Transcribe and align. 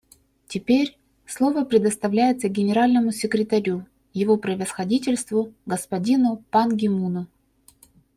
Теперь 0.47 0.97
слово 1.27 1.63
предоставляется 1.63 2.47
Генеральному 2.49 3.11
секретарю, 3.11 3.85
Его 4.13 4.35
Превосходительству 4.35 5.53
господину 5.67 6.43
Пан 6.49 6.75
Ги 6.75 6.87
Муну. 6.87 7.27